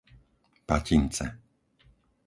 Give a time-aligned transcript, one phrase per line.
[0.67, 1.25] Patince